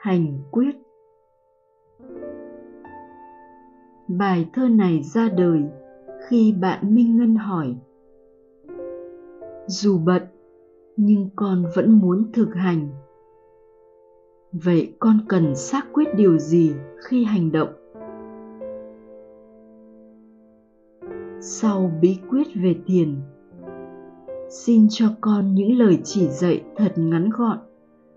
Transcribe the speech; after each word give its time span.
hành 0.00 0.38
quyết. 0.50 0.76
Bài 4.08 4.50
thơ 4.52 4.68
này 4.68 5.02
ra 5.02 5.28
đời 5.28 5.62
khi 6.28 6.54
bạn 6.60 6.94
minh 6.94 7.16
ngân 7.16 7.36
hỏi, 7.36 7.74
dù 9.66 9.98
bận, 9.98 10.22
nhưng 10.96 11.28
con 11.36 11.64
vẫn 11.74 11.92
muốn 11.92 12.30
thực 12.32 12.54
hành. 12.54 12.88
Vậy 14.52 14.94
con 14.98 15.18
cần 15.28 15.54
xác 15.56 15.86
quyết 15.92 16.08
điều 16.16 16.38
gì 16.38 16.72
khi 17.04 17.24
hành 17.24 17.52
động? 17.52 17.70
Sau 21.40 21.92
bí 22.00 22.18
quyết 22.30 22.46
về 22.54 22.76
tiền, 22.86 23.16
xin 24.48 24.86
cho 24.90 25.06
con 25.20 25.54
những 25.54 25.78
lời 25.78 25.98
chỉ 26.04 26.28
dạy 26.28 26.64
thật 26.76 26.92
ngắn 26.96 27.30
gọn 27.30 27.58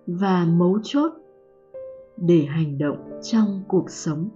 và 0.07 0.45
mấu 0.45 0.79
chốt 0.83 1.13
để 2.17 2.45
hành 2.45 2.77
động 2.77 3.19
trong 3.21 3.63
cuộc 3.67 3.89
sống. 3.89 4.29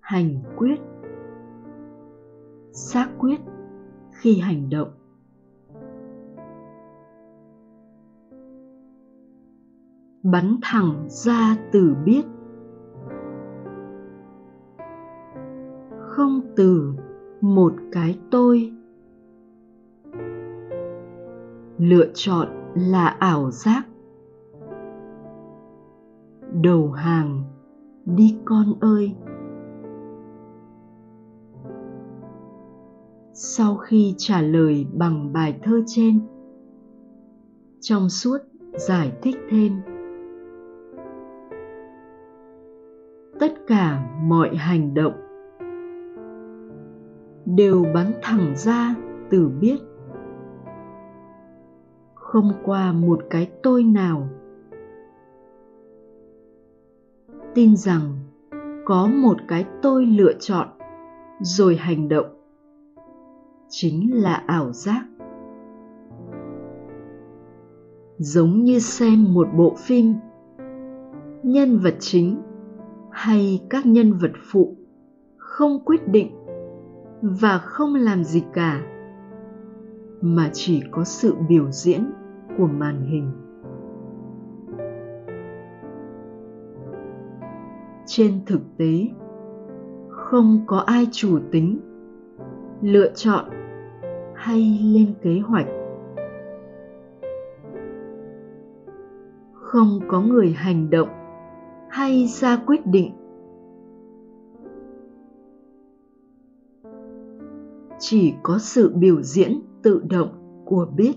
Hành 0.00 0.42
quyết. 0.56 0.80
Xác 2.72 3.08
quyết 3.18 3.40
khi 4.10 4.38
hành 4.38 4.70
động. 4.70 4.90
Bắn 10.22 10.56
thẳng 10.62 11.06
ra 11.08 11.56
từ 11.72 11.94
biết. 12.04 12.22
Không 15.98 16.40
từ 16.56 16.94
một 17.40 17.72
cái 17.92 18.18
tôi. 18.30 18.72
Lựa 21.78 22.06
chọn 22.14 22.55
là 22.76 23.06
ảo 23.06 23.50
giác. 23.50 23.86
Đầu 26.62 26.90
hàng, 26.90 27.42
đi 28.04 28.38
con 28.44 28.74
ơi. 28.80 29.14
Sau 33.32 33.76
khi 33.76 34.14
trả 34.18 34.40
lời 34.40 34.86
bằng 34.92 35.32
bài 35.32 35.60
thơ 35.62 35.82
trên, 35.86 36.20
trong 37.80 38.08
suốt 38.08 38.38
giải 38.72 39.12
thích 39.22 39.36
thêm. 39.50 39.72
Tất 43.40 43.52
cả 43.66 44.10
mọi 44.22 44.56
hành 44.56 44.94
động 44.94 45.14
đều 47.46 47.84
bắn 47.94 48.12
thẳng 48.22 48.54
ra 48.56 48.94
từ 49.30 49.50
biết 49.60 49.78
không 52.26 52.52
qua 52.64 52.92
một 52.92 53.20
cái 53.30 53.50
tôi 53.62 53.84
nào. 53.84 54.28
Tin 57.54 57.76
rằng 57.76 58.00
có 58.84 59.06
một 59.06 59.36
cái 59.48 59.64
tôi 59.82 60.06
lựa 60.06 60.32
chọn, 60.40 60.68
rồi 61.40 61.76
hành 61.76 62.08
động. 62.08 62.26
Chính 63.68 64.22
là 64.22 64.42
ảo 64.46 64.72
giác. 64.72 65.06
Giống 68.18 68.64
như 68.64 68.78
xem 68.78 69.34
một 69.34 69.48
bộ 69.56 69.74
phim, 69.78 70.14
nhân 71.42 71.78
vật 71.78 71.94
chính 72.00 72.42
hay 73.10 73.66
các 73.70 73.86
nhân 73.86 74.12
vật 74.12 74.32
phụ 74.50 74.76
không 75.36 75.84
quyết 75.84 76.08
định 76.08 76.30
và 77.22 77.58
không 77.58 77.94
làm 77.94 78.24
gì 78.24 78.42
cả 78.52 78.95
mà 80.20 80.50
chỉ 80.52 80.82
có 80.90 81.04
sự 81.04 81.34
biểu 81.48 81.70
diễn 81.70 82.12
của 82.58 82.66
màn 82.66 83.00
hình. 83.00 83.30
Trên 88.06 88.40
thực 88.46 88.60
tế, 88.76 89.08
không 90.08 90.60
có 90.66 90.78
ai 90.78 91.06
chủ 91.12 91.38
tính 91.50 91.80
lựa 92.82 93.10
chọn 93.14 93.44
hay 94.34 94.80
lên 94.82 95.14
kế 95.22 95.40
hoạch. 95.40 95.66
Không 99.52 100.00
có 100.08 100.20
người 100.20 100.50
hành 100.50 100.90
động 100.90 101.08
hay 101.88 102.26
ra 102.26 102.62
quyết 102.66 102.86
định. 102.86 103.12
Chỉ 107.98 108.34
có 108.42 108.58
sự 108.58 108.92
biểu 108.94 109.22
diễn 109.22 109.60
tự 109.86 110.02
động 110.10 110.62
của 110.64 110.86
biết. 110.96 111.14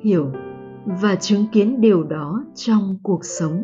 Hiểu 0.00 0.26
và 1.02 1.14
chứng 1.14 1.44
kiến 1.52 1.80
điều 1.80 2.04
đó 2.04 2.44
trong 2.54 2.98
cuộc 3.02 3.24
sống. 3.24 3.62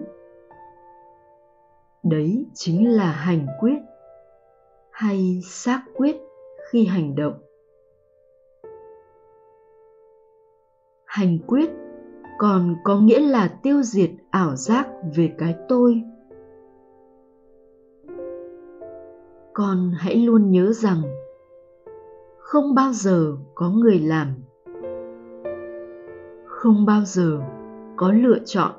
Đấy 2.02 2.46
chính 2.54 2.90
là 2.90 3.12
hành 3.12 3.46
quyết 3.60 3.78
hay 4.90 5.40
xác 5.44 5.82
quyết 5.96 6.16
khi 6.70 6.84
hành 6.86 7.14
động. 7.14 7.34
Hành 11.04 11.38
quyết 11.46 11.70
còn 12.38 12.76
có 12.84 13.00
nghĩa 13.00 13.20
là 13.20 13.58
tiêu 13.62 13.82
diệt 13.82 14.10
ảo 14.30 14.56
giác 14.56 14.88
về 15.16 15.34
cái 15.38 15.54
tôi. 15.68 16.02
Con 19.52 19.92
hãy 19.98 20.16
luôn 20.16 20.50
nhớ 20.50 20.72
rằng 20.72 21.02
không 22.50 22.74
bao 22.74 22.92
giờ 22.92 23.36
có 23.54 23.70
người 23.70 23.98
làm. 23.98 24.28
Không 26.46 26.86
bao 26.86 27.04
giờ 27.04 27.40
có 27.96 28.12
lựa 28.12 28.38
chọn. 28.44 28.72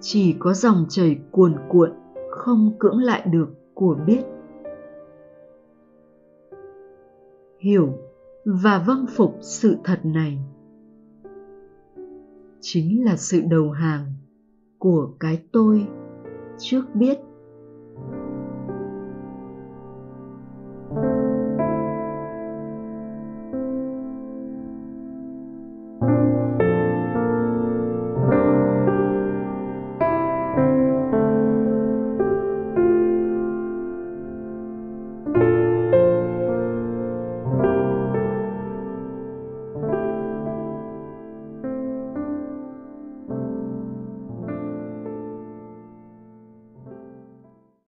Chỉ 0.00 0.36
có 0.38 0.54
dòng 0.54 0.86
chảy 0.88 1.18
cuồn 1.30 1.56
cuộn 1.68 1.92
không 2.30 2.72
cưỡng 2.78 2.98
lại 2.98 3.22
được 3.30 3.48
của 3.74 3.96
biết. 4.06 4.24
Hiểu 7.58 7.92
và 8.44 8.84
vâng 8.86 9.06
phục 9.16 9.36
sự 9.40 9.76
thật 9.84 10.00
này 10.04 10.38
chính 12.60 13.04
là 13.04 13.16
sự 13.16 13.40
đầu 13.50 13.70
hàng 13.70 14.12
của 14.78 15.10
cái 15.20 15.42
tôi 15.52 15.86
trước 16.58 16.82
biết. 16.94 17.18